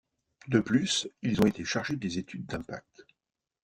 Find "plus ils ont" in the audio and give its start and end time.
0.59-1.45